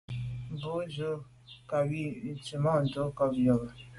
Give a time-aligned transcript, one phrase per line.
[0.53, 1.09] Mbwôg ndù
[1.69, 3.69] kà nzwimàntô ghom yube.